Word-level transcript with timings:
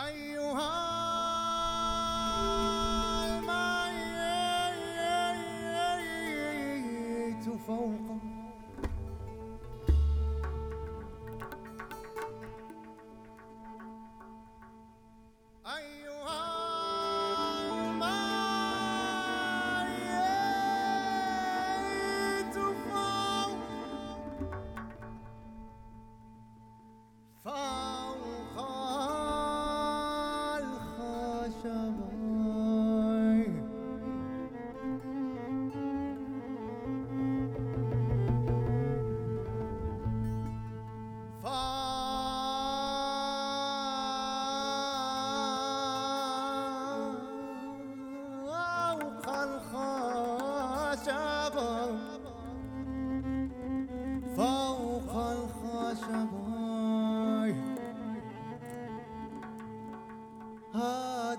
I 0.00 0.29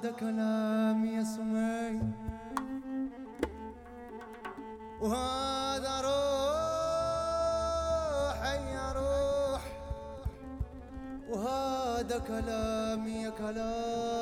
بعد 0.01 0.13
كلام 0.13 1.06
يسمع 1.06 1.91
وهذا 5.01 6.01
روحي 7.22 8.62
يا 8.73 8.91
روح. 8.97 9.63
وهذا 11.29 12.17
كلامي 12.19 13.12
يا 13.12 13.29
كلام 13.29 14.20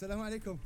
السلام 0.00 0.20
عليكم. 0.20 0.59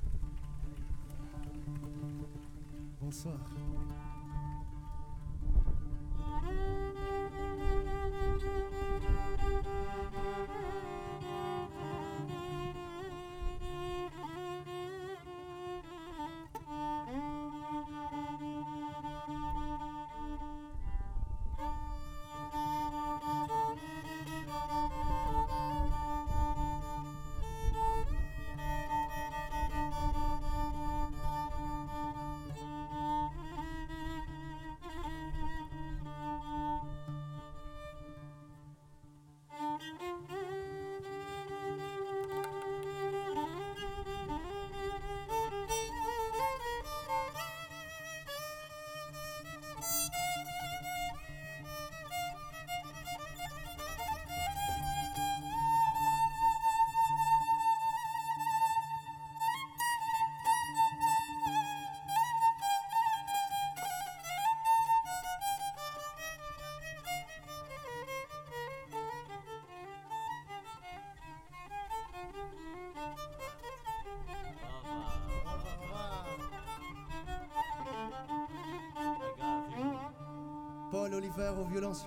Paul 81.04 81.12
aux 81.58 81.64
violences. 81.66 82.06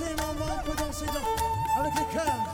danser, 0.00 0.14
maman, 0.16 0.56
on 0.58 0.70
peut 0.70 0.76
danser 0.76 1.06
dans... 1.06 1.80
avec 1.80 1.94
les 1.94 2.14
cœurs. 2.14 2.49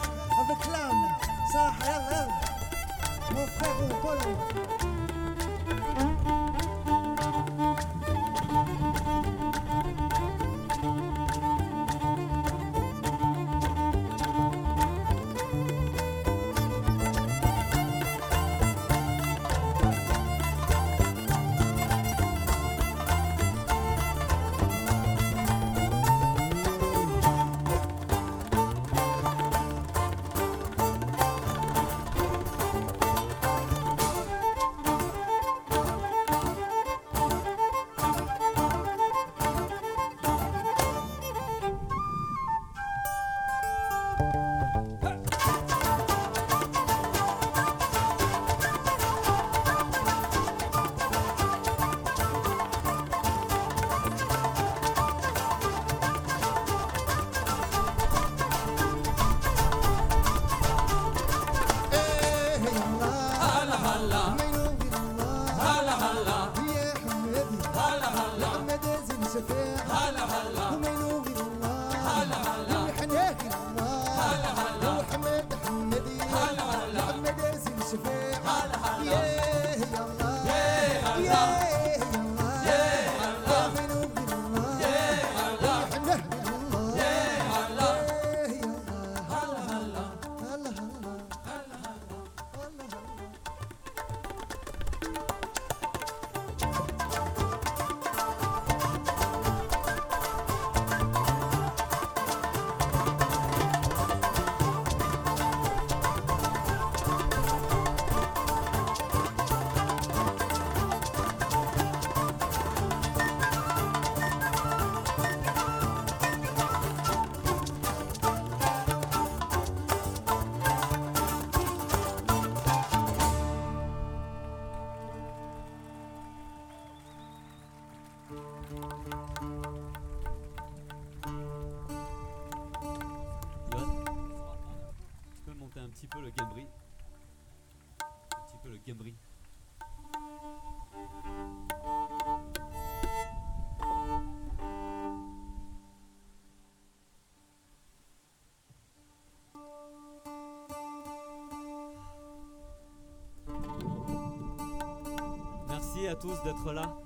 À 156.09 156.15
tous 156.15 156.41
d'être 156.45 156.73
là. 156.73 156.97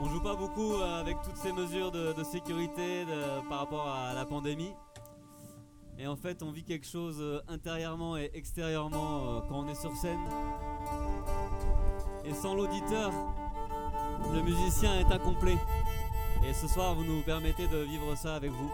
On 0.00 0.08
joue 0.08 0.20
pas 0.20 0.34
beaucoup 0.34 0.74
euh, 0.74 1.00
avec 1.00 1.20
toutes 1.22 1.36
ces 1.36 1.52
mesures 1.52 1.90
de, 1.90 2.14
sécurité 2.24 3.04
par 3.48 3.58
rapport 3.60 3.86
à 3.86 4.14
la 4.14 4.24
pandémie. 4.24 4.72
Et 5.98 6.06
en 6.06 6.16
fait, 6.16 6.42
on 6.42 6.50
vit 6.50 6.64
quelque 6.64 6.86
chose 6.86 7.18
euh, 7.20 7.40
intérieurement 7.48 8.16
et 8.16 8.30
extérieurement 8.32 9.36
euh, 9.36 9.40
quand 9.48 9.60
on 9.60 9.68
est 9.68 9.74
sur 9.74 9.94
scène. 9.94 10.18
Et 12.24 12.32
sans 12.32 12.54
l'auditeur, 12.54 13.12
le 14.32 14.40
musicien 14.42 14.98
est 14.98 15.12
incomplet. 15.12 15.58
Et 16.48 16.54
ce 16.54 16.66
soir, 16.66 16.94
vous 16.94 17.04
nous 17.04 17.20
permettez 17.20 17.68
de 17.68 17.78
vivre 17.78 18.16
ça 18.16 18.34
avec 18.34 18.50
vous. 18.50 18.70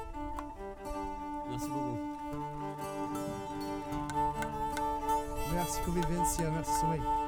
Merci 1.50 1.68
beaucoup. 1.68 1.98
Merci 5.52 5.80
Convivencia, 5.84 6.50
merci 6.50 6.80
Soleil. 6.80 7.27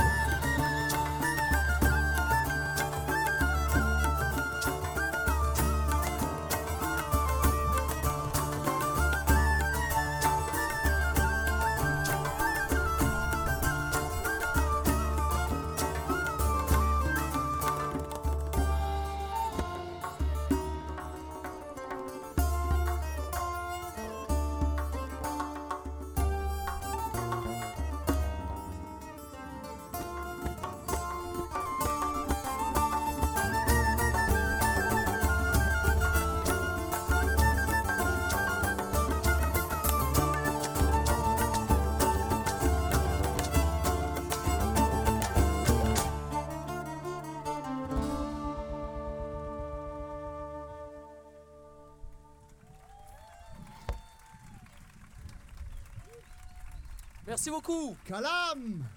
beaucoup. 57.51 57.97
Kalam 58.05 58.87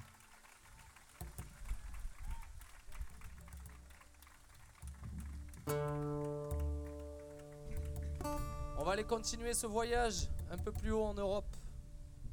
On 8.77 8.85
va 8.85 8.93
aller 8.93 9.05
continuer 9.05 9.55
ce 9.55 9.67
voyage 9.67 10.29
un 10.51 10.57
peu 10.57 10.71
plus 10.71 10.93
haut 10.93 11.03
en 11.03 11.15
Europe. 11.15 11.57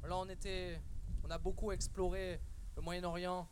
Là, 0.04 0.16
on 0.16 0.28
était, 0.28 0.80
a 1.28 1.38
beaucoup 1.38 1.72
exploré 1.72 2.40
le 2.76 2.82
Moyen-Orient, 2.82 3.48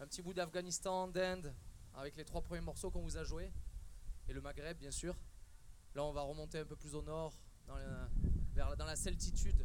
un 0.00 0.06
petit 0.06 0.20
bout 0.20 0.34
d'Afghanistan, 0.34 1.08
d'Inde, 1.08 1.54
avec 1.94 2.16
les 2.16 2.24
trois 2.24 2.42
premiers 2.42 2.60
morceaux 2.60 2.90
qu'on 2.90 3.02
vous 3.02 3.16
a 3.16 3.24
joués, 3.24 3.50
et 4.28 4.32
le 4.32 4.40
Maghreb, 4.42 4.76
bien 4.76 4.90
sûr. 4.90 5.16
Là, 5.94 6.04
on 6.04 6.12
va 6.12 6.22
remonter 6.22 6.58
un 6.58 6.64
peu 6.66 6.76
plus 6.76 6.94
au 6.94 7.02
nord, 7.02 7.32
dans 7.66 7.76
la, 7.76 8.08
vers, 8.52 8.76
dans 8.76 8.86
la 8.86 8.96
celtitude. 8.96 9.64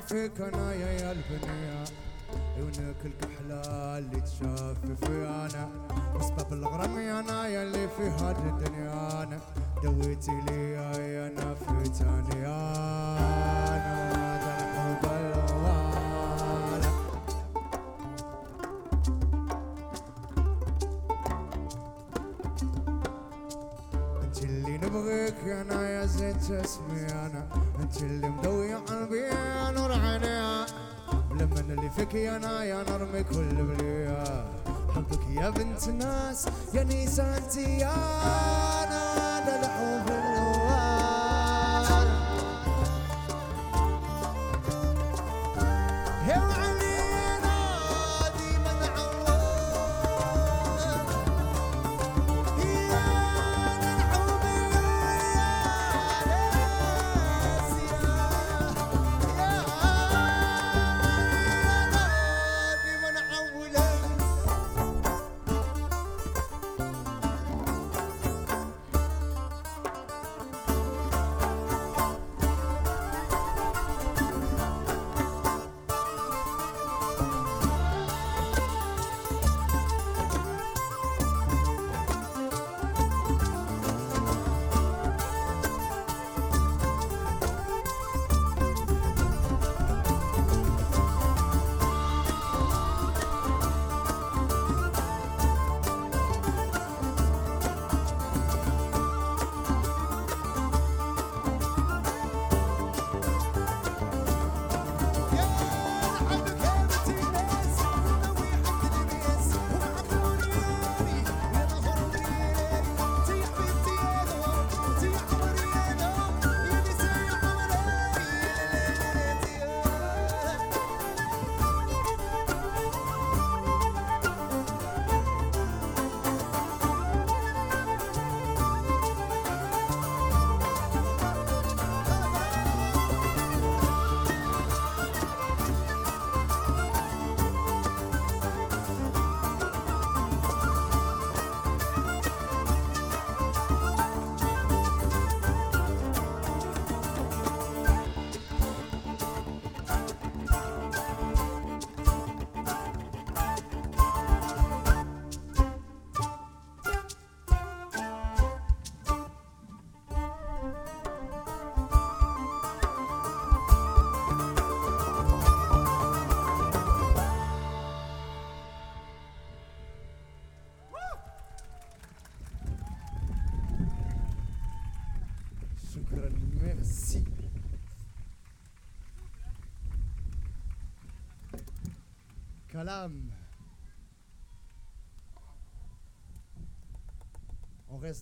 فيك 0.00 0.40
أنا 0.40 0.74
يا 0.74 1.12
البنية. 1.12 1.84
عيونك 2.56 2.96
الكحلة 3.04 3.98
اللي 3.98 4.20
تشاف 4.20 4.76
وسبب 6.14 6.52
الغرام 6.52 6.98
أنا 6.98 7.48
يا 7.48 7.62
اللي 7.62 7.88
في 7.88 8.02
هاد 8.02 8.36
الدنيا 8.46 9.22
أنا. 9.22 9.38
دويتي 9.82 10.40
لي 10.48 10.72
يا 10.72 11.28
أنا 11.28 11.54
في 11.54 11.88
تاني 11.88 12.46
أنا. 12.46 13.16
هذا 14.06 14.56
الحب 14.58 15.06
أنت 24.22 24.42
اللي 24.44 24.78
نبغيك 24.78 25.34
أنا 25.48 25.90
يا 25.90 26.06
زيت 26.06 26.50
اسمي 26.50 27.06
أنا. 27.12 27.48
أنت 27.80 28.02
اللي 28.02 28.28
مضوي 28.28 28.75
لما 32.05 32.05
اللي 32.05 32.05
فيك 32.05 32.15
انا 32.15 32.63
يا 32.63 32.83
نرمي 32.89 33.23
كل 33.23 33.63
بليا 33.63 34.45
حبك 34.95 35.19
يا 35.29 35.49
بنت 35.49 35.89
ناس 35.89 36.47
يا 36.73 36.83
نيسان 36.83 37.33
انت 37.33 37.57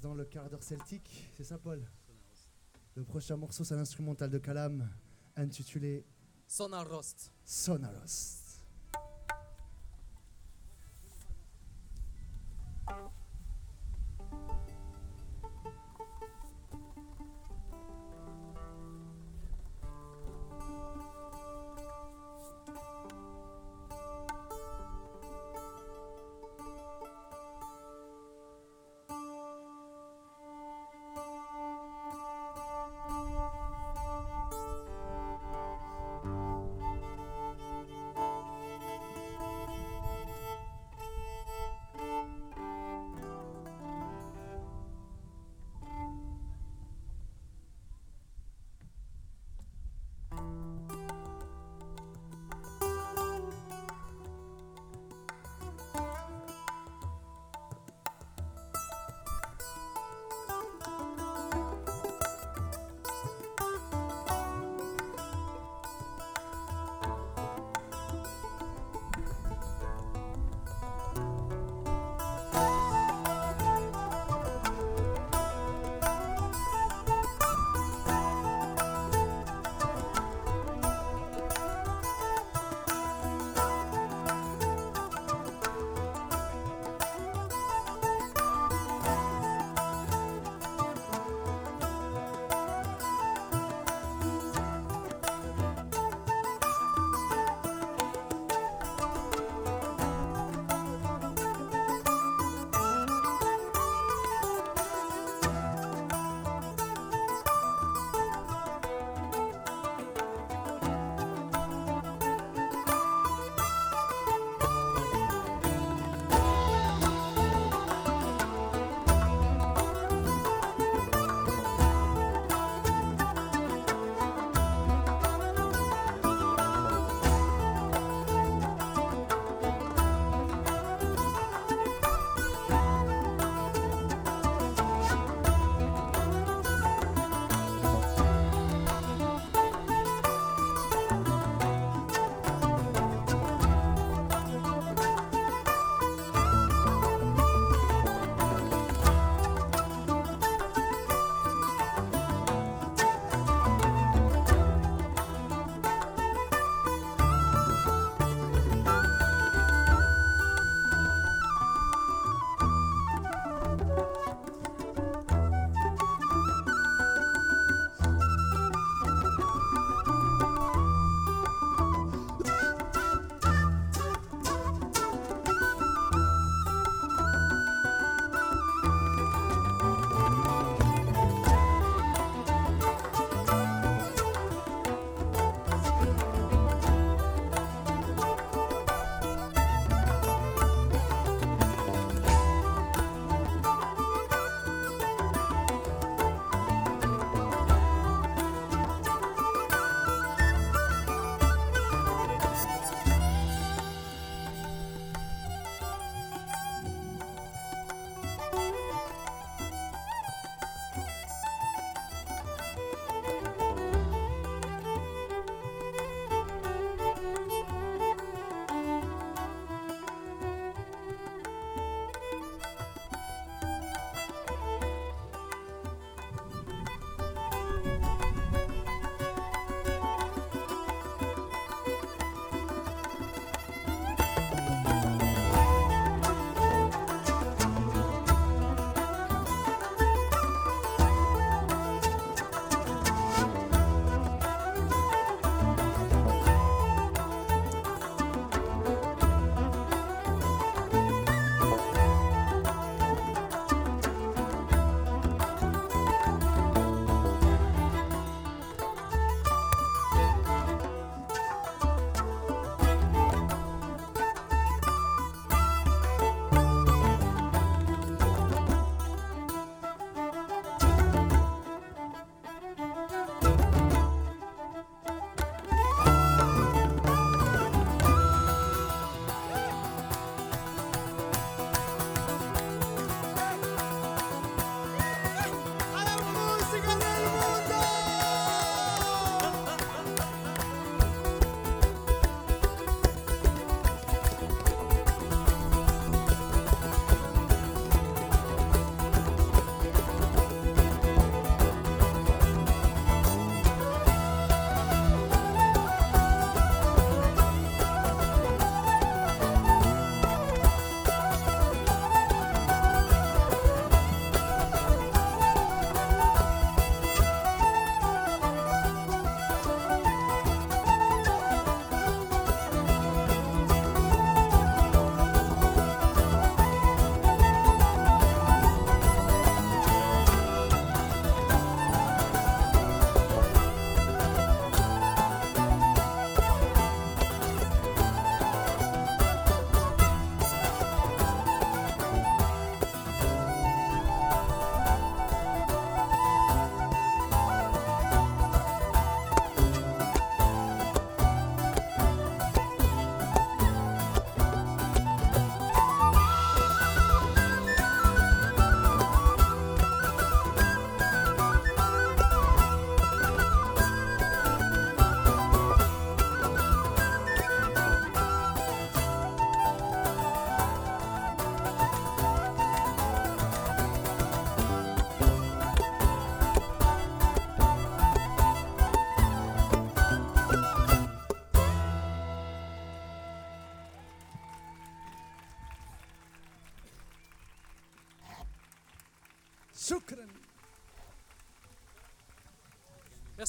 dans 0.04 0.14
le 0.14 0.26
quart 0.26 0.50
d'heure 0.50 0.62
celtique, 0.62 1.30
c'est 1.34 1.44
ça 1.44 1.56
Paul? 1.56 1.82
Le 2.94 3.04
prochain 3.04 3.38
morceau 3.38 3.64
c'est 3.64 3.72
un 3.72 3.78
instrumental 3.78 4.28
de 4.28 4.36
Calam 4.36 4.86
intitulé 5.34 6.04
Sonar 6.46 6.86
Rost. 6.90 7.32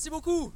Merci 0.06 0.12
beaucoup. 0.12 0.53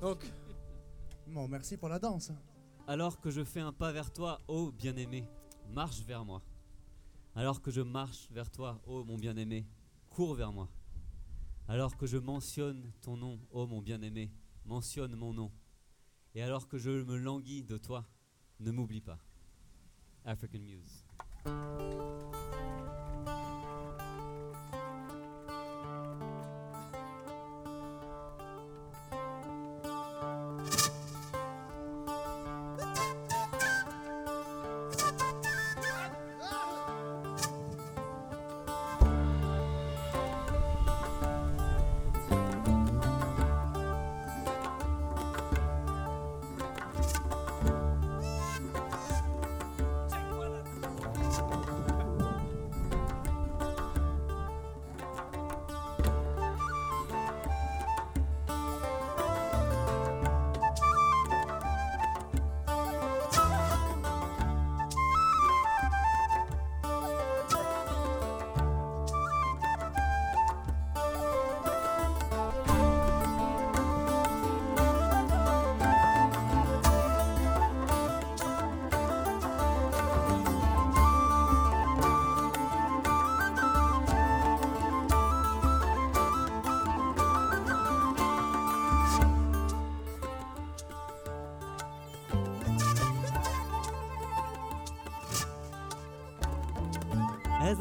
Donc, 0.00 0.32
Bon, 1.28 1.46
merci 1.46 1.76
pour 1.76 1.88
la 1.88 2.00
danse. 2.00 2.32
Alors 2.88 3.20
que 3.20 3.30
je 3.30 3.44
fais 3.44 3.60
un 3.60 3.72
pas 3.72 3.92
vers 3.92 4.12
toi, 4.12 4.40
ô 4.48 4.72
bien-aimé, 4.72 5.28
marche 5.68 6.00
vers 6.00 6.24
moi. 6.24 6.42
Alors 7.36 7.62
que 7.62 7.70
je 7.70 7.82
marche 7.82 8.28
vers 8.32 8.50
toi, 8.50 8.80
ô 8.84 9.04
mon 9.04 9.16
bien-aimé, 9.16 9.64
cours 10.10 10.34
vers 10.34 10.52
moi. 10.52 10.68
Alors 11.68 11.96
que 11.96 12.06
je 12.06 12.16
mentionne 12.16 12.90
ton 13.00 13.16
nom, 13.16 13.38
ô 13.52 13.68
mon 13.68 13.80
bien-aimé, 13.80 14.32
mentionne 14.64 15.14
mon 15.14 15.32
nom. 15.32 15.52
Et 16.34 16.42
alors 16.42 16.66
que 16.66 16.78
je 16.78 16.90
me 16.90 17.16
languis 17.16 17.62
de 17.62 17.76
toi, 17.76 18.08
ne 18.58 18.72
m'oublie 18.72 19.02
pas. 19.02 19.20
African 20.28 20.60
Muse. 20.62 21.04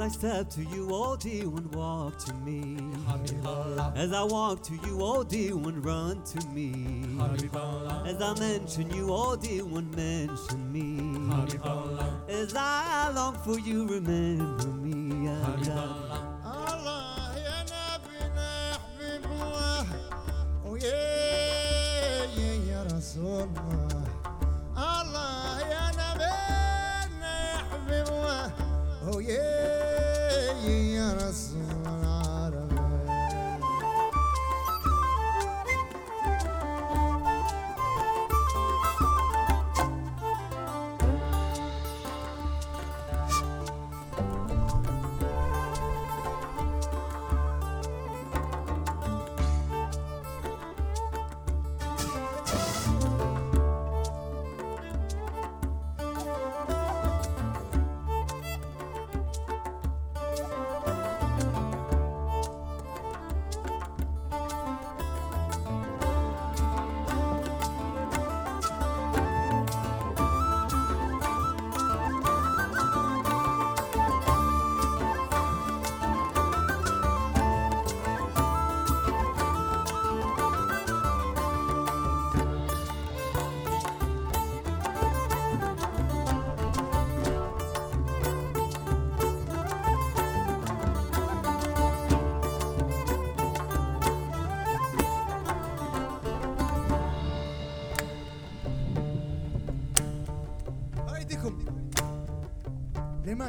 I 0.08 0.10
step 0.10 0.50
to 0.52 0.64
you, 0.64 0.88
oh 0.90 1.18
dear 1.18 1.50
one, 1.50 1.70
walk 1.72 2.18
to 2.20 2.34
me. 2.36 2.78
As 3.94 4.14
I 4.14 4.24
walk 4.24 4.64
to 4.64 4.74
you, 4.74 5.00
oh 5.02 5.22
dear 5.26 5.58
one, 5.58 5.82
run 5.82 6.24
to 6.24 6.48
me. 6.48 7.04
As 8.06 8.22
I 8.22 8.34
mention 8.40 8.90
you, 8.92 9.10
oh 9.12 9.36
dear 9.36 9.66
one, 9.66 9.92
mention 9.92 10.72
me. 10.72 11.20
As 12.30 12.56
I 12.56 13.12
long 13.14 13.36
for 13.40 13.60
you, 13.60 13.86
remember 13.86 14.67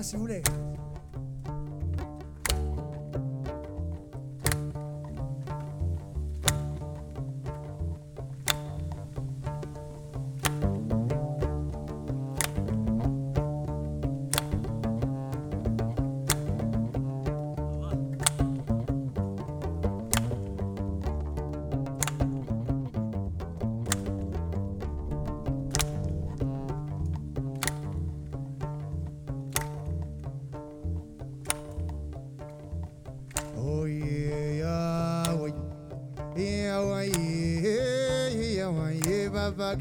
si 0.03 0.17
vous 0.17 0.23
voulez 0.23 0.43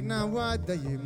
na 0.08 0.26
wadaye 0.26 0.98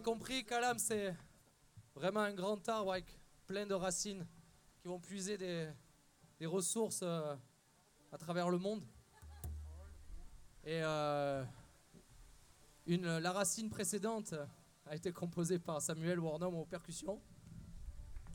L'aurez 0.00 0.12
compris, 0.14 0.44
Kalam 0.46 0.78
c'est 0.78 1.14
vraiment 1.94 2.20
un 2.20 2.32
grand 2.32 2.66
arbre 2.70 2.92
avec 2.92 3.18
plein 3.46 3.66
de 3.66 3.74
racines 3.74 4.26
qui 4.80 4.88
vont 4.88 4.98
puiser 4.98 5.36
des, 5.36 5.68
des 6.38 6.46
ressources 6.46 7.00
euh, 7.02 7.36
à 8.10 8.16
travers 8.16 8.48
le 8.48 8.56
monde. 8.56 8.82
Et 10.64 10.80
euh, 10.82 11.44
une, 12.86 13.18
la 13.18 13.30
racine 13.30 13.68
précédente 13.68 14.34
a 14.86 14.96
été 14.96 15.12
composée 15.12 15.58
par 15.58 15.82
Samuel 15.82 16.18
Warnum 16.18 16.54
aux 16.54 16.64
percussions. 16.64 17.20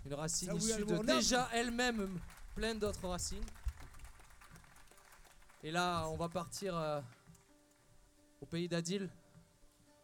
Une 0.05 0.13
racine 0.13 0.59
Samuel 0.59 0.81
issue 0.81 0.85
de 0.85 1.03
déjà 1.03 1.49
elle-même 1.51 2.19
plein 2.53 2.75
d'autres 2.75 3.07
racines. 3.07 3.45
Et 5.63 5.71
là, 5.71 6.07
on 6.09 6.15
va 6.15 6.29
partir 6.29 6.77
euh, 6.77 7.01
au 8.39 8.45
pays 8.45 8.67
d'Adil, 8.67 9.09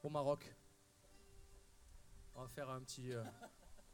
au 0.02 0.10
Maroc. 0.10 0.56
Faire 2.50 2.70
un 2.70 2.82
petit. 2.82 3.12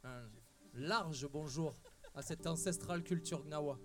Euh, 0.04 0.28
large 0.74 1.26
bonjour 1.30 1.76
à 2.14 2.22
cette 2.22 2.46
ancestrale 2.46 3.02
culture 3.02 3.44
gnawa. 3.44 3.78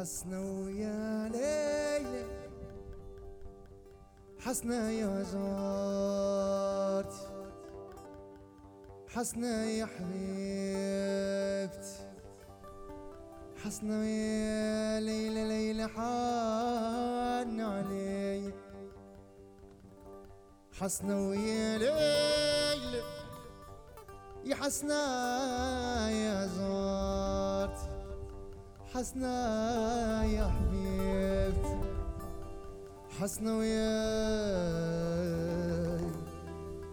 حسنا 0.00 0.40
ويا 0.40 1.28
ليلى 1.28 2.24
حسنا 4.38 4.90
يا 4.90 5.22
جارتي 5.32 7.26
حسنا 9.08 9.64
يا 9.64 9.86
حبيبتي 9.86 11.28
حسنا 13.64 14.04
يا 14.06 15.00
ليلى 15.00 15.44
ليلى 15.48 15.88
حان 15.88 17.60
علي 17.60 18.52
حسنا 20.72 21.14
ويا 21.28 21.78
ليلى 21.78 23.02
يا 24.44 24.54
حسنا 24.54 25.00
يا 26.10 26.46
زارتي 26.46 27.59
حسنا 28.94 30.24
يا 30.24 30.46
حبيبتي 30.46 31.80
حسنا 33.20 33.56
وياي 33.56 33.80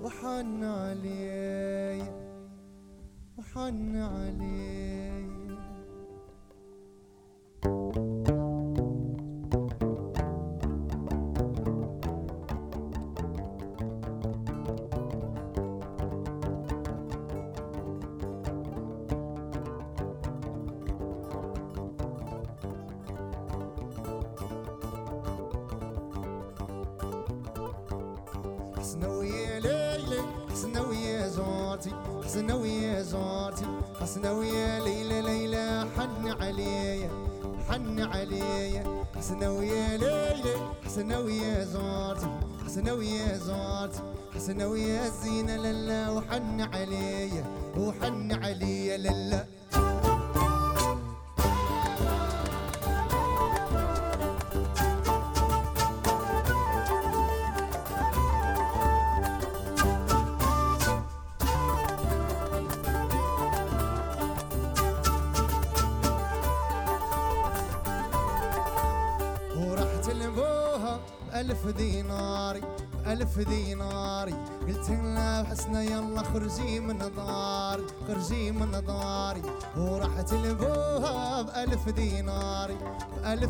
وحن 0.01 0.63
علي 0.63 2.03
وحن 3.37 3.95
علي 3.97 4.86
حسنا 34.17 34.31
ويا 34.31 34.79
ليلى 34.79 35.21
ليلى 35.21 35.85
حن 35.97 36.27
عليا 36.41 37.09
حن 37.69 37.99
عليا. 37.99 38.83
حسنا 39.15 39.49
ويا 39.49 39.97
ليلى 39.97 40.55
حسنا 40.85 41.17
ويا 41.17 41.63
زورتي 41.63 42.29
حسنا 42.65 42.93
ويا 42.93 43.37
زورتي 43.37 44.01
حسنا 44.35 44.65
ويا 44.65 45.09
زينة 45.09 45.55
للا 45.55 46.09
وحن 46.09 46.61
عليا 46.61 47.43
وحن 47.77 48.31
عليا 48.31 48.97
للا 48.97 49.45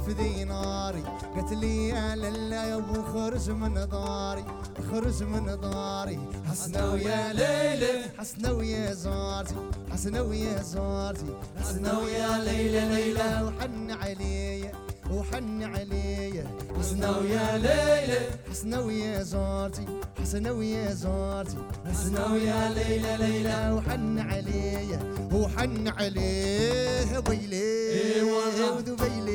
بألف 0.07 0.19
ديناري 0.19 1.03
قلت 1.35 1.53
لي 1.53 1.87
يا 1.87 2.15
للا 2.15 2.63
يا 2.65 2.75
ابو 2.75 3.03
خرج 3.13 3.49
من 3.49 3.73
داري. 3.73 4.45
خرج 4.91 5.23
من 5.23 5.45
داري. 5.61 6.19
حسنا 6.49 6.91
ويا 6.91 7.33
ليلى 7.33 8.03
حسنا 8.17 8.51
ويا 8.51 8.93
زارتي 8.93 9.55
حسنا 9.91 10.21
ويا 10.21 10.61
زارتي 10.61 11.25
حسنا 11.59 11.97
ويا 11.99 12.43
ليلى 12.43 12.81
ليلى. 12.95 13.41
وحن 13.43 13.91
عليا 13.91 14.71
وحن 15.11 15.63
عليا. 15.63 16.45
حسنا 16.79 17.17
ويا 17.17 17.57
ليلى 17.57 18.19
حسنا 18.49 18.79
ويا 18.79 19.23
زارتي 19.23 19.85
حسنا 20.21 20.51
ويا 20.51 20.93
زارتي 20.93 21.57
حسنا 21.85 22.31
ويا 22.31 22.69
ليلى 22.69 23.17
ليلى. 23.19 23.71
وحن 23.75 24.19
عليا 24.19 24.99
وحن 25.33 25.87
عليه 25.87 27.23
ويلي 27.29 27.57
إيه 27.57 28.23
والله. 28.23 29.26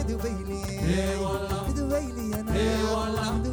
ಇದು 0.00 0.16
ಬೈಲಿ 0.18 0.60
ಇದು 1.70 1.82
ಬೈಲಿ 1.90 2.26
ಅನ್ನ 2.32 3.49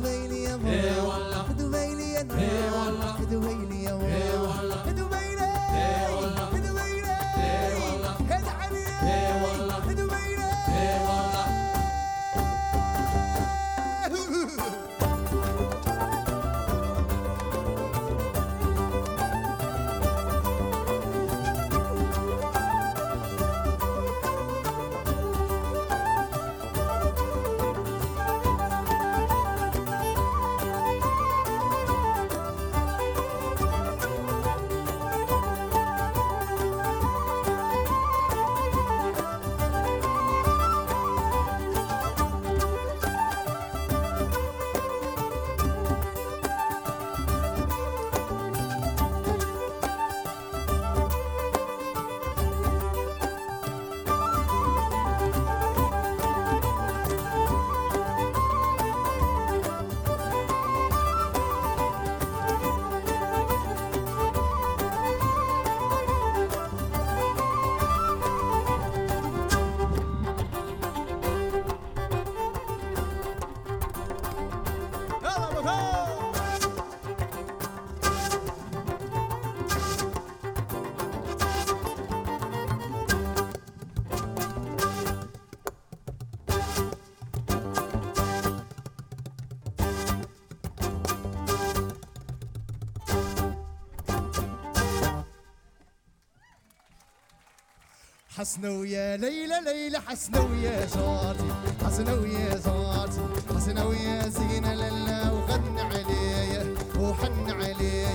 حسنا 98.38 98.70
ويا 98.70 99.18
ليلى 99.18 99.56
ليلى 99.66 100.00
حسنا 100.08 100.40
ويا 100.40 100.86
جارتي 100.96 101.52
حسنا 101.86 102.14
ويا 102.14 102.50
جارتي 102.66 103.22
حسنا 103.56 103.84
ويا 103.86 104.30
زينة 104.30 104.74
للا 104.74 105.32
وغنى 105.32 105.82
عليا 105.82 106.76
وحن 107.00 107.50
عليا. 107.52 108.08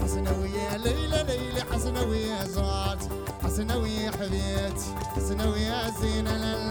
حسنا 0.00 0.30
ويا 0.30 0.78
ليلى 0.78 1.22
ليلى 1.28 1.60
حسنا 1.72 2.00
ويا 2.02 2.44
جارتي 2.54 3.08
حسنا 3.44 3.76
ويا 3.76 4.10
حبيبتي 4.10 4.94
حسنا 5.16 5.48
ويا 5.50 5.90
زينة 6.00 6.36
للا 6.36 6.63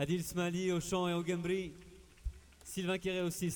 Adil 0.00 0.24
Smali 0.24 0.72
au 0.72 0.80
chant 0.80 1.08
et 1.08 1.12
au 1.12 1.22
gambri. 1.22 1.74
Sylvain 2.64 2.96
Quéré 2.96 3.20
aussi. 3.20 3.54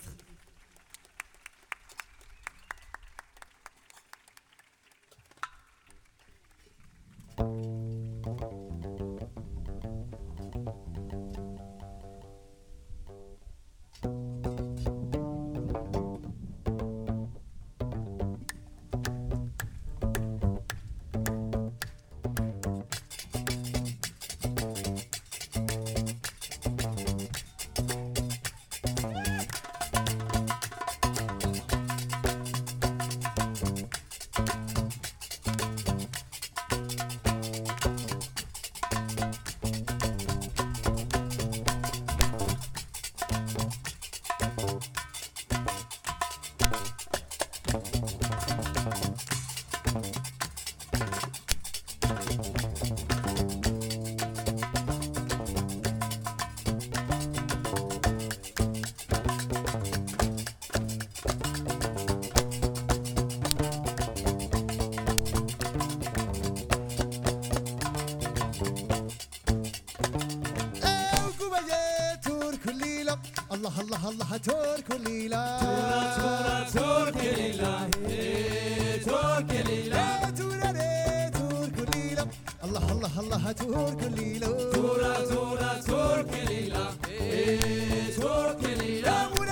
Turkelila, 83.57 84.47
Tura, 84.73 85.15
Tura, 85.29 85.81
Turkelila, 85.87 86.95
eh, 87.09 88.13
Turkelila. 88.17 89.44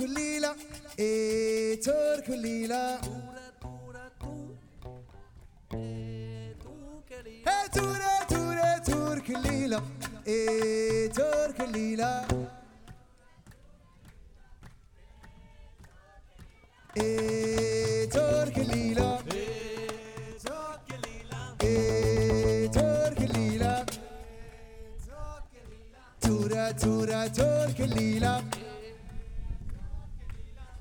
kulila, 0.00 0.50
etor 0.96 2.22
kulila. 2.26 2.98
Etura, 7.56 8.14
tura, 8.30 8.70
tur 8.86 9.18
kulila, 9.26 9.80
etor 10.24 11.48
kulila. 11.58 12.10
Etor 16.96 18.46
kulila. 18.56 19.08
Tura, 26.20 26.64
tura, 26.80 27.20
tura, 27.36 27.68
kulila. 27.76 28.59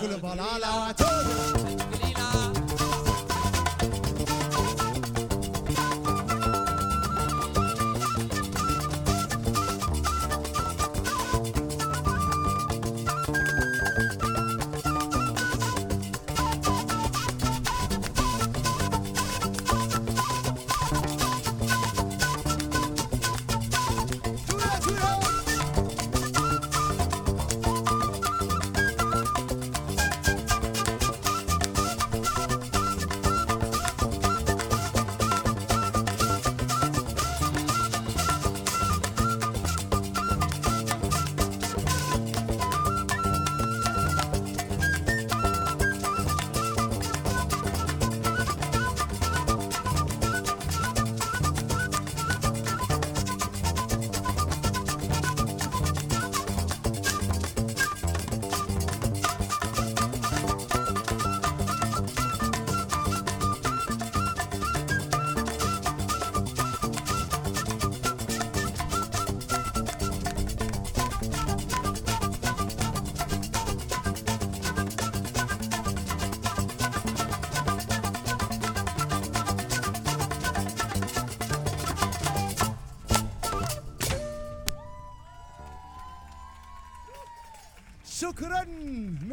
full 0.00 0.12
of 0.12 0.24
all, 0.24 0.40
all 0.40 0.64
our. 0.64 1.95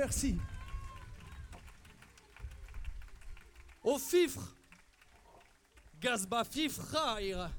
Merci. 0.04 0.38
Au 3.84 3.98
fifre. 3.98 4.54
Gazba 6.02 6.44
Fifraire 6.44 7.50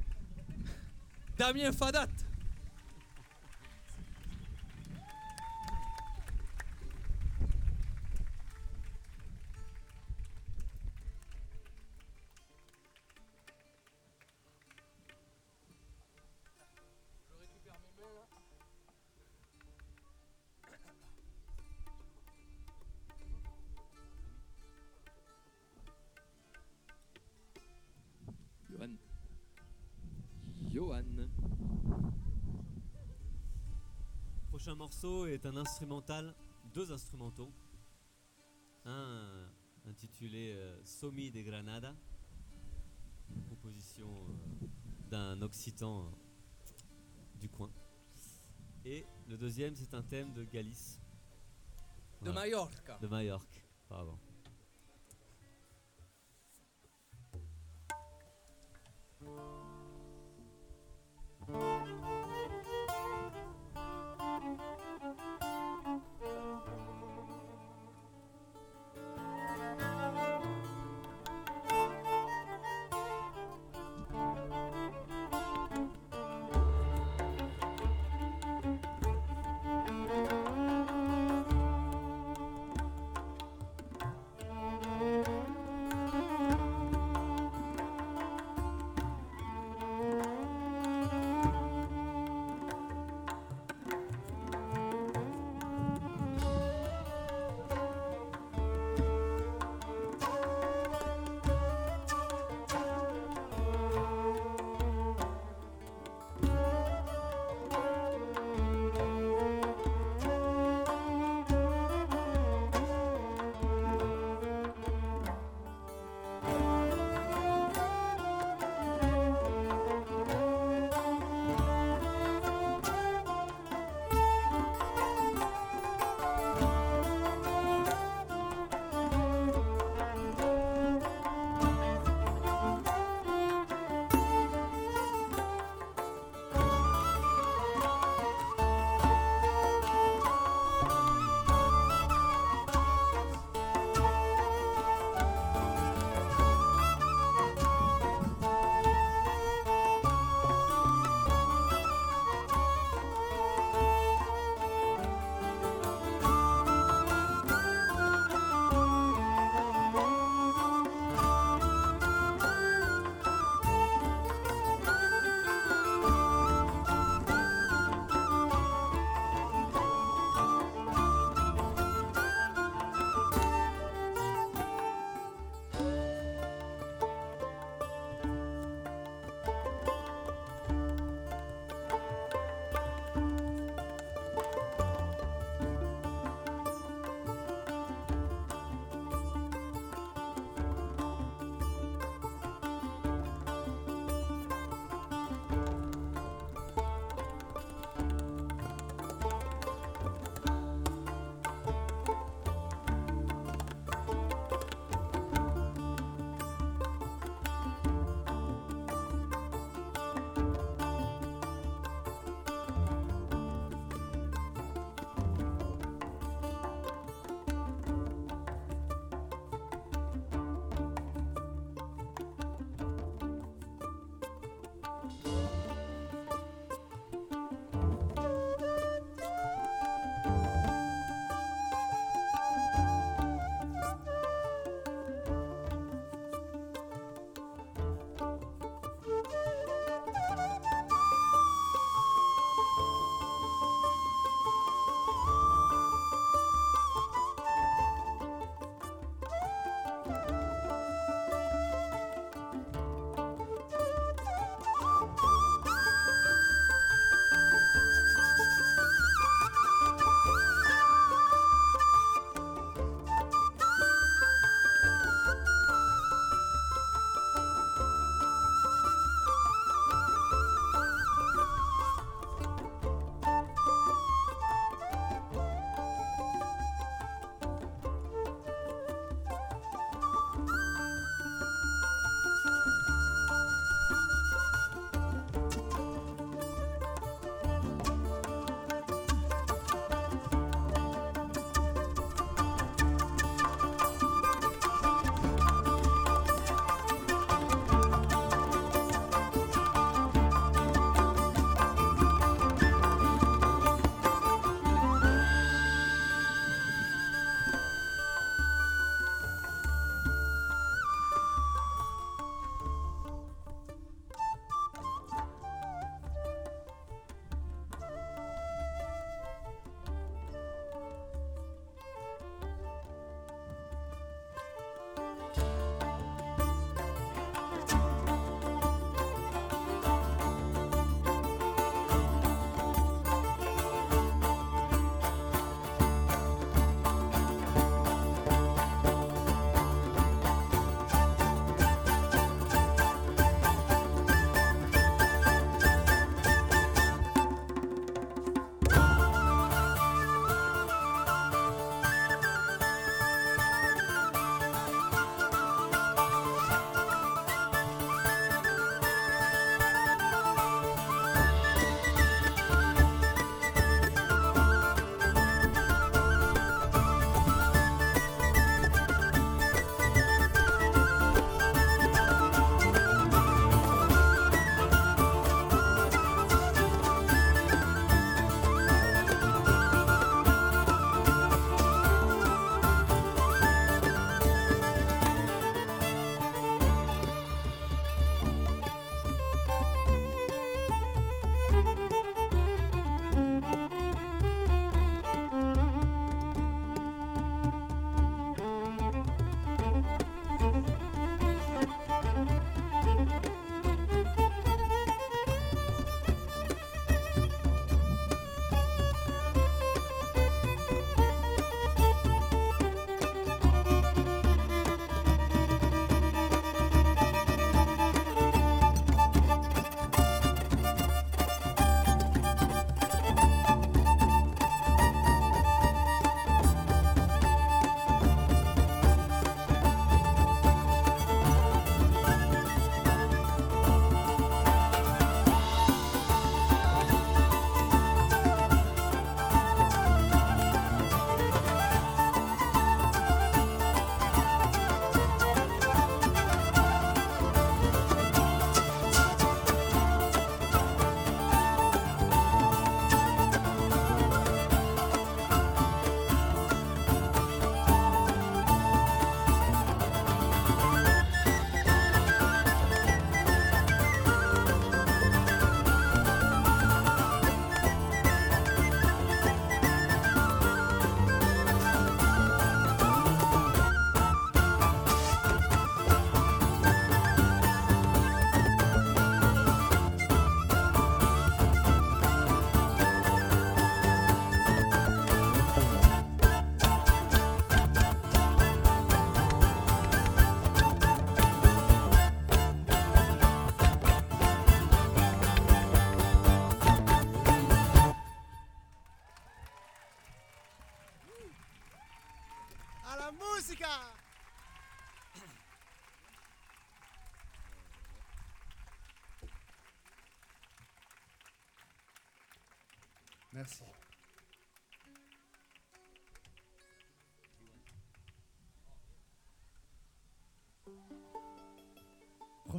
Damien 1.38 1.72
Fadat 1.72 2.06
instrumental, 35.64 36.34
deux 36.74 36.92
instrumentaux. 36.92 37.50
Un 38.84 39.48
intitulé 39.88 40.52
euh, 40.52 40.84
Somi 40.84 41.30
de 41.30 41.40
Granada, 41.40 41.94
composition 43.48 44.08
euh, 44.28 44.66
d'un 45.08 45.40
occitan 45.40 46.02
euh, 46.02 47.40
du 47.40 47.48
coin. 47.48 47.70
Et 48.84 49.06
le 49.26 49.38
deuxième, 49.38 49.74
c'est 49.74 49.94
un 49.94 50.02
thème 50.02 50.34
de 50.34 50.44
Galice, 50.44 51.00
de. 52.20 52.30
Mallorca. 52.30 52.98
de 52.98 53.06
Majorque, 53.06 53.64
pardon. 53.88 54.18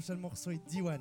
prochain 0.06 0.20
morceau 0.20 0.52
est 0.52 0.62
D1. 0.70 1.00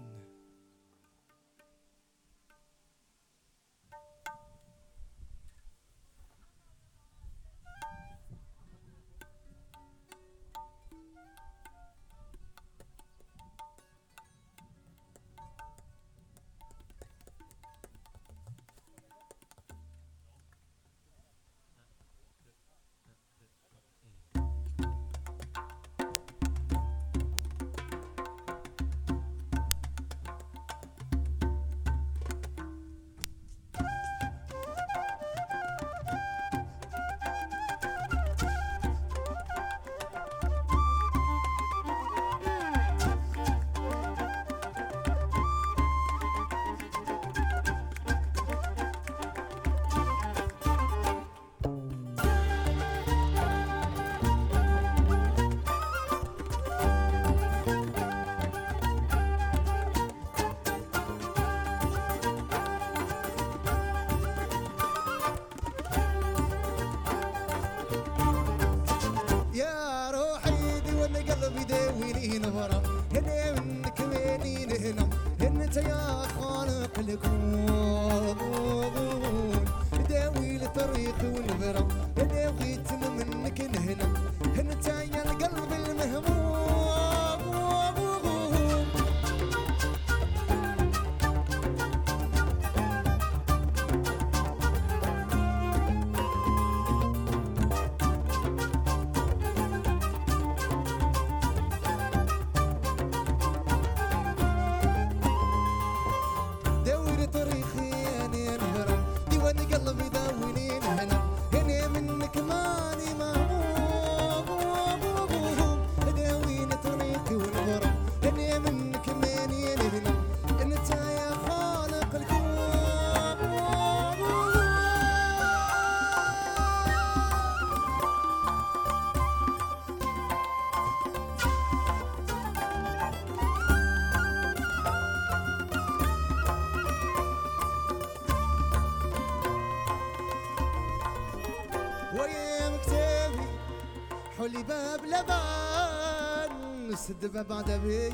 باب 144.69 145.05
لبان 145.05 146.97
سد 146.97 147.33
باب 147.33 147.53
عدبي 147.53 148.13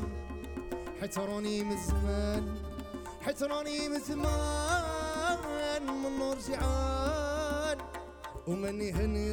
حيت 1.01 1.17
مزمان 1.17 1.63
من 1.63 1.77
زمان 1.77 2.55
حيت 3.21 3.43
من 3.89 3.99
زمان 3.99 5.83
من 6.03 6.19
نور 6.19 6.37
جيعان 6.37 7.77
وماني 8.47 8.91
هني 8.91 9.30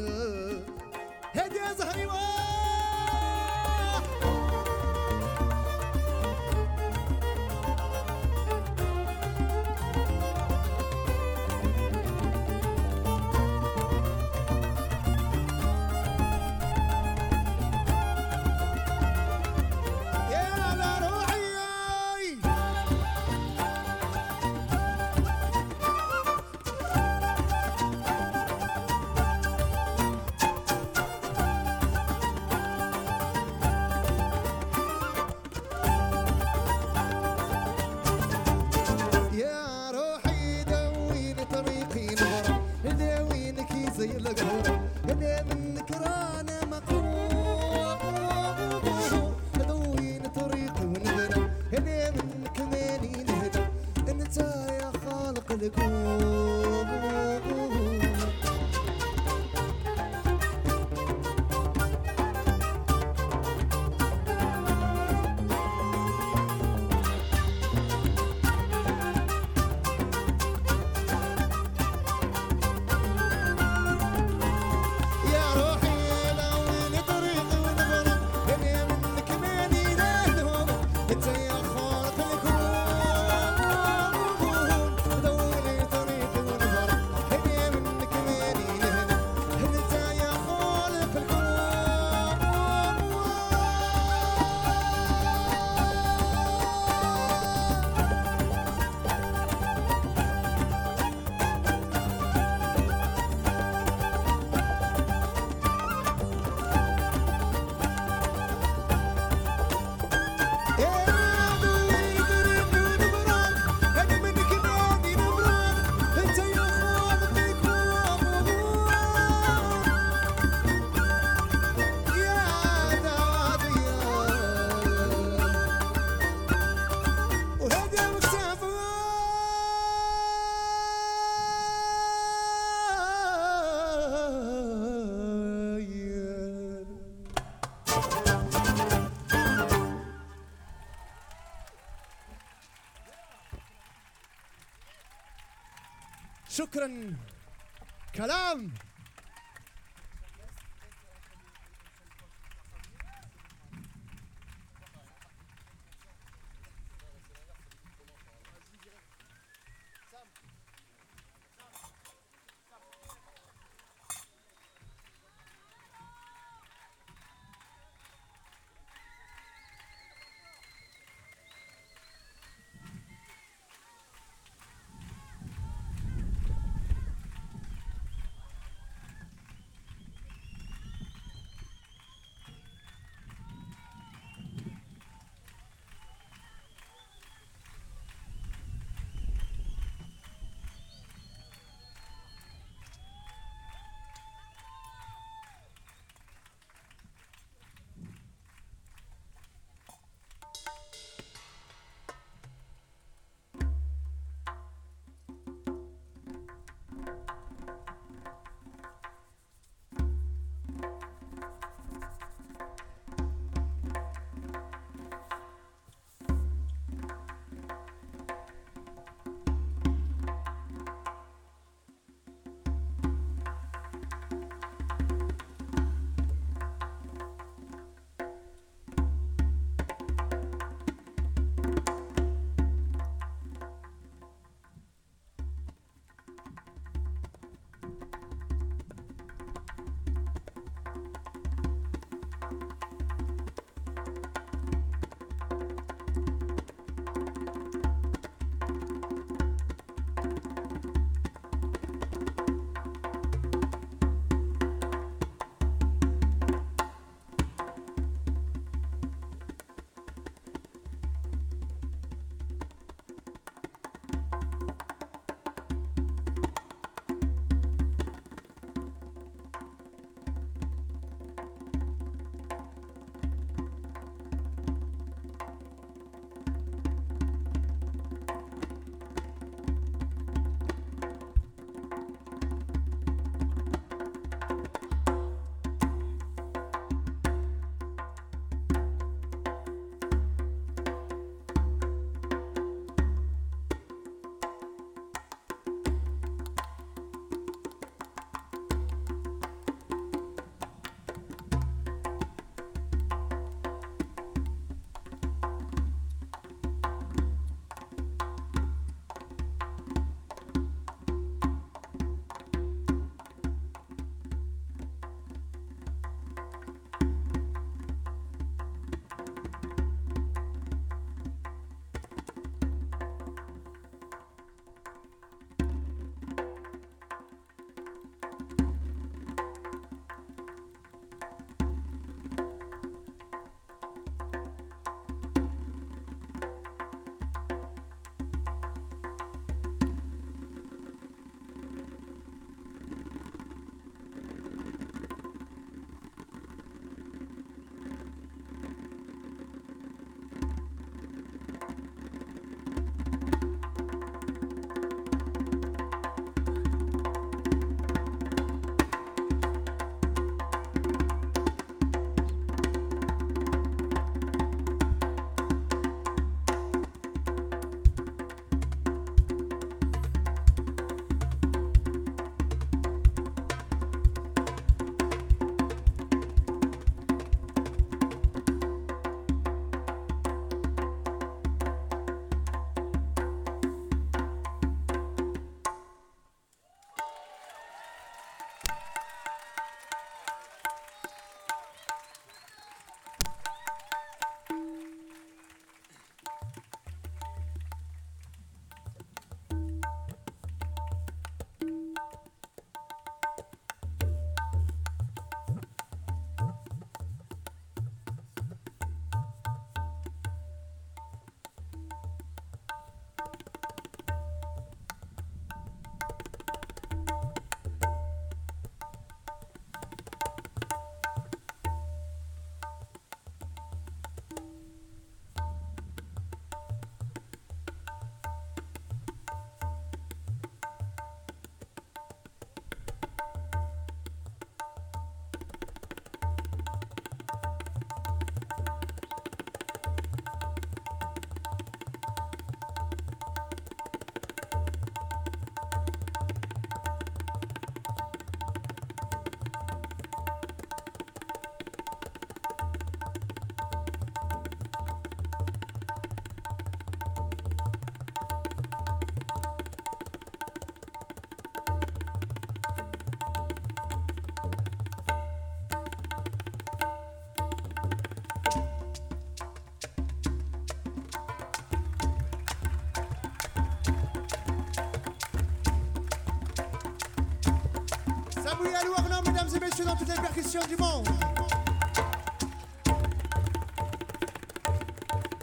la 478.83 478.87
Loire 478.87 479.23
mesdames 479.27 479.49
et 479.55 479.61
messieurs, 479.61 479.85
dans 479.85 479.97
toutes 479.97 480.09
les 480.09 480.21
percussions 480.21 480.61
du 480.69 480.77
monde. 480.77 481.09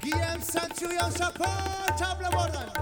Guillaume 0.02 0.42
Centurion, 0.42 1.10
chapeau, 1.18 1.44
table 1.98 2.30
moderne. 2.32 2.75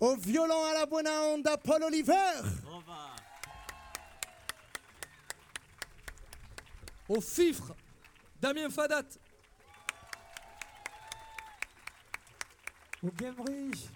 Au 0.00 0.16
violon 0.16 0.64
à 0.66 0.74
la 0.74 0.86
buena 0.86 1.22
onda, 1.22 1.56
Paul 1.56 1.82
Oliver. 1.82 2.14
Au 7.08 7.20
fifre, 7.20 7.74
Damien 8.40 8.70
Fadat. 8.70 9.04
Au 13.02 13.10
gamery, 13.10 13.90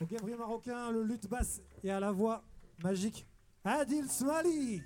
au 0.00 0.04
gamery 0.06 0.34
marocain, 0.34 0.90
le 0.90 1.04
lutte 1.04 1.28
basse 1.28 1.60
et 1.84 1.90
à 1.90 2.00
la 2.00 2.10
voix 2.10 2.42
magique, 2.82 3.24
Adil 3.64 4.08
Smali. 4.08 4.82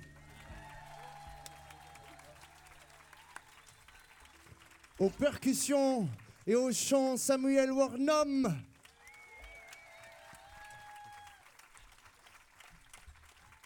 Aux 4.98 5.10
percussions 5.10 6.09
et 6.47 6.55
au 6.55 6.73
chant, 6.73 7.18
Samuel 7.18 7.70
Warnum. 7.70 8.56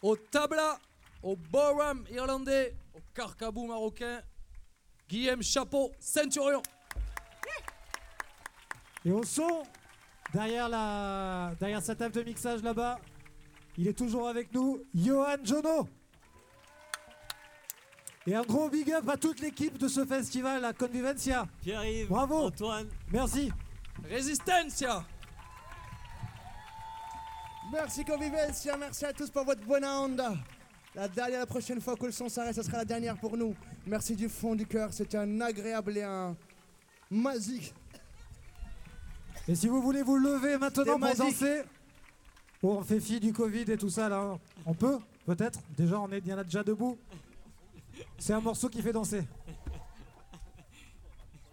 Au 0.02 0.16
tabla, 0.16 0.78
au 1.22 1.36
boram 1.36 2.04
irlandais, 2.10 2.74
au 2.94 3.00
carcabou 3.14 3.66
marocain, 3.66 4.22
Guillaume 5.08 5.42
Chapeau, 5.42 5.92
Centurion. 6.00 6.62
Et 9.04 9.12
au 9.12 9.22
son, 9.22 9.62
derrière, 10.32 10.68
la, 10.68 11.52
derrière 11.60 11.82
sa 11.82 11.94
table 11.94 12.14
de 12.14 12.22
mixage 12.22 12.62
là-bas, 12.62 12.98
il 13.78 13.86
est 13.86 13.96
toujours 13.96 14.28
avec 14.28 14.52
nous, 14.52 14.82
Johan 14.94 15.36
Jono. 15.44 15.88
Et 18.30 18.34
un 18.36 18.42
gros 18.42 18.68
big 18.68 18.88
up 18.92 19.08
à 19.08 19.16
toute 19.16 19.40
l'équipe 19.40 19.76
de 19.76 19.88
ce 19.88 20.04
festival 20.04 20.64
à 20.64 20.72
Convivencia. 20.72 21.48
Pierre-Yves. 21.62 22.06
Bravo. 22.06 22.46
Antoine. 22.46 22.86
Merci. 23.10 23.50
Resistencia. 24.08 25.04
Merci 27.72 28.04
Convivencia, 28.04 28.76
merci 28.76 29.04
à 29.04 29.12
tous 29.12 29.30
pour 29.30 29.44
votre 29.44 29.62
buena 29.62 30.00
onda. 30.00 30.34
La 30.94 31.08
dernière, 31.08 31.40
la 31.40 31.46
prochaine 31.46 31.80
fois 31.80 31.96
que 31.96 32.06
le 32.06 32.12
son 32.12 32.28
s'arrête, 32.28 32.54
ce 32.54 32.62
sera 32.62 32.78
la 32.78 32.84
dernière 32.84 33.18
pour 33.18 33.36
nous. 33.36 33.52
Merci 33.84 34.14
du 34.14 34.28
fond 34.28 34.54
du 34.54 34.64
cœur, 34.64 34.92
c'était 34.92 35.18
un 35.18 35.40
agréable 35.40 35.98
et 35.98 36.04
un 36.04 36.36
magique. 37.10 37.74
Et 39.48 39.56
si 39.56 39.66
vous 39.66 39.82
voulez 39.82 40.02
vous 40.02 40.18
lever 40.18 40.56
maintenant 40.56 40.98
pour 41.00 41.16
danser, 41.16 41.62
oh, 42.62 42.76
on 42.78 42.84
fait 42.84 43.00
fi 43.00 43.18
du 43.18 43.32
Covid 43.32 43.72
et 43.72 43.76
tout 43.76 43.90
ça 43.90 44.08
là. 44.08 44.38
On 44.64 44.74
peut, 44.74 45.00
peut-être. 45.26 45.58
Déjà, 45.76 45.98
on 45.98 46.12
est, 46.12 46.18
il 46.18 46.28
y 46.28 46.32
en 46.32 46.38
a 46.38 46.44
déjà 46.44 46.62
debout. 46.62 46.96
C'est 48.18 48.32
un 48.32 48.40
morceau 48.40 48.68
qui 48.68 48.82
fait 48.82 48.92
danser. 48.92 49.26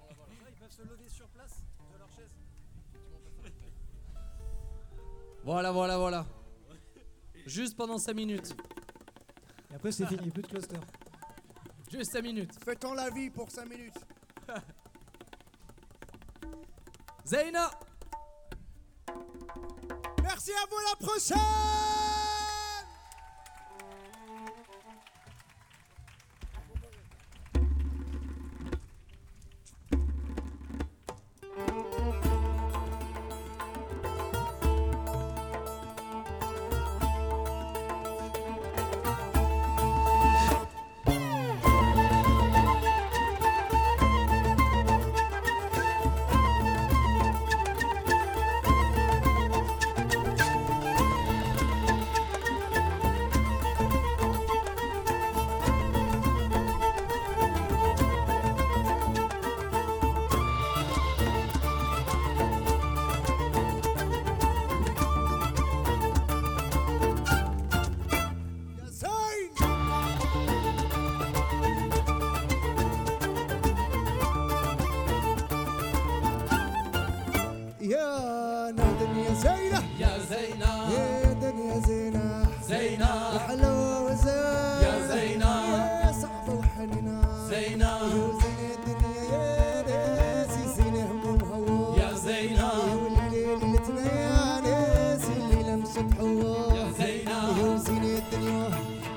Ils 0.09 0.53
peuvent 0.59 0.71
se 0.71 0.81
lever 0.81 1.09
sur 1.09 1.27
place 1.29 1.63
de 1.93 1.97
leur 1.97 2.09
chaise. 2.09 2.31
Voilà, 5.43 5.71
voilà, 5.71 5.97
voilà. 5.97 6.25
Juste 7.45 7.77
pendant 7.77 7.97
5 7.97 8.13
minutes. 8.13 8.55
Et 9.71 9.75
après, 9.75 9.91
c'est 9.91 10.05
fini, 10.05 10.29
plus 10.29 10.41
de 10.41 10.47
cluster. 10.47 10.77
Juste 11.91 12.11
5 12.11 12.21
minutes. 12.21 12.51
Faites-en 12.63 12.93
la 12.93 13.09
vie 13.09 13.29
pour 13.29 13.49
5 13.49 13.69
minutes. 13.69 13.97
Zeyna. 17.25 17.71
Merci 20.21 20.51
à 20.51 20.65
vous, 20.69 20.77
la 20.89 20.95
prochaine 21.07 21.96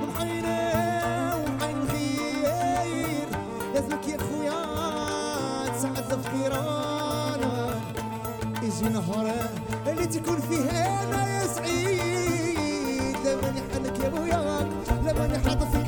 ومحين 0.03 0.45
الخير. 1.63 3.29
لازمك 3.75 4.09
يا 4.09 4.19
خويا 4.19 4.61
تسعد 5.75 6.09
تفكيرانا 6.09 7.75
يجي 8.63 8.89
نهار 8.89 9.27
اللي 9.87 10.07
تكون 10.07 10.39
فيه 10.41 10.71
أنا 10.71 11.41
يا 11.43 11.47
سعيد. 11.47 13.17
لما 13.27 13.51
نحنك 13.51 13.99
يا 14.05 14.09
بويا 14.09 14.69
لما 15.07 15.27
نحط 15.27 15.63
فيك 15.63 15.80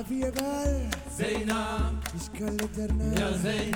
رفيق 0.00 0.38
قال 0.40 0.88
زينب 1.18 1.98
اشكال 2.20 2.60
الدرنا 2.64 3.20
يا 3.20 3.36
زينب 3.36 3.74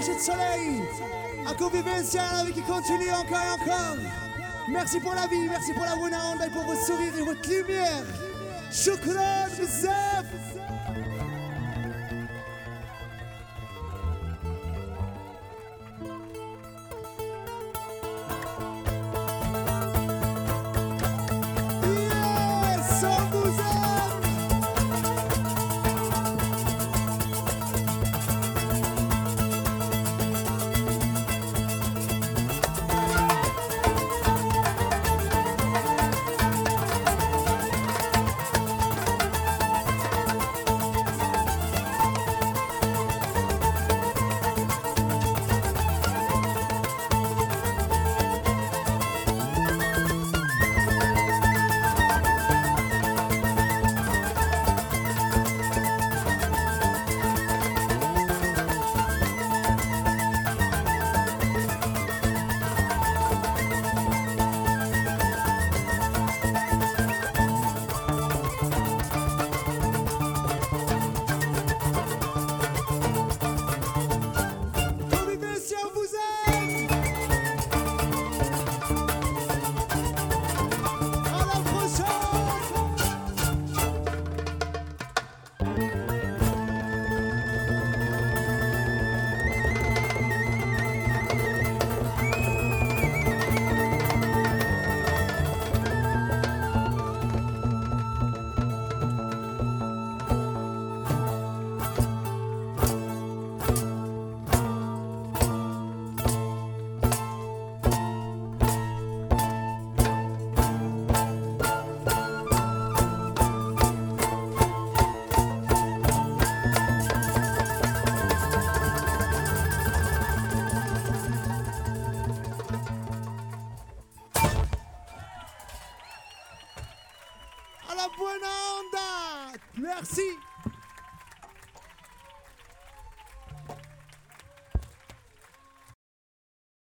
coucher 0.00 0.14
de 0.14 0.20
soleil, 0.20 0.82
à 1.46 1.54
convivencial 1.54 2.24
avec 2.40 2.54
qui 2.54 2.62
continue 2.62 3.10
encore 3.10 3.38
et 3.38 3.62
encore. 3.62 3.96
Merci 4.68 4.98
pour 5.00 5.14
la 5.14 5.26
vie, 5.26 5.46
merci 5.48 5.72
pour 5.74 5.84
la 5.84 5.94
bonne 5.94 6.14
et 6.14 6.50
pour 6.50 6.62
vos 6.62 6.74
sourires 6.74 7.18
et 7.18 7.22
votre 7.22 7.48
lumière. 7.48 8.04
Chocolat, 8.72 9.48
bizarre. 9.58 10.19